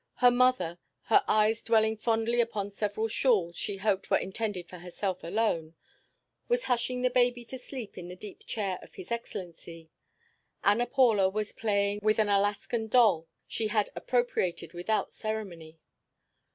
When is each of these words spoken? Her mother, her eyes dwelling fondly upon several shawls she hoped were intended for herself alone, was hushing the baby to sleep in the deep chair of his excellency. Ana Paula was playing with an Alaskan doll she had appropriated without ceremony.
Her 0.15 0.31
mother, 0.31 0.79
her 1.03 1.23
eyes 1.27 1.61
dwelling 1.63 1.95
fondly 1.95 2.41
upon 2.41 2.71
several 2.71 3.07
shawls 3.07 3.55
she 3.55 3.77
hoped 3.77 4.09
were 4.09 4.17
intended 4.17 4.67
for 4.67 4.79
herself 4.79 5.23
alone, 5.23 5.75
was 6.47 6.63
hushing 6.63 7.03
the 7.03 7.11
baby 7.11 7.45
to 7.45 7.59
sleep 7.59 7.99
in 7.99 8.07
the 8.07 8.15
deep 8.15 8.43
chair 8.47 8.79
of 8.81 8.95
his 8.95 9.11
excellency. 9.11 9.91
Ana 10.63 10.87
Paula 10.87 11.29
was 11.29 11.53
playing 11.53 11.99
with 12.01 12.17
an 12.17 12.29
Alaskan 12.29 12.87
doll 12.87 13.27
she 13.45 13.67
had 13.67 13.91
appropriated 13.95 14.73
without 14.73 15.13
ceremony. 15.13 15.79